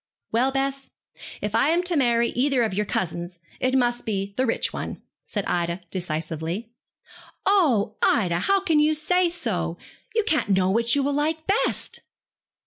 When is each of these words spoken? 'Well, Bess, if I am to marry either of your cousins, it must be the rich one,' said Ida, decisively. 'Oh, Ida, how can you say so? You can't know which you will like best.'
'Well, 0.31 0.51
Bess, 0.51 0.89
if 1.41 1.53
I 1.53 1.69
am 1.69 1.83
to 1.83 1.95
marry 1.95 2.29
either 2.29 2.63
of 2.63 2.73
your 2.73 2.87
cousins, 2.87 3.37
it 3.59 3.75
must 3.77 4.03
be 4.03 4.33
the 4.35 4.47
rich 4.47 4.73
one,' 4.73 4.99
said 5.25 5.45
Ida, 5.45 5.81
decisively. 5.91 6.71
'Oh, 7.45 7.97
Ida, 8.01 8.39
how 8.39 8.61
can 8.61 8.79
you 8.79 8.95
say 8.95 9.29
so? 9.29 9.77
You 10.15 10.23
can't 10.23 10.49
know 10.49 10.71
which 10.71 10.95
you 10.95 11.03
will 11.03 11.13
like 11.13 11.45
best.' 11.45 11.99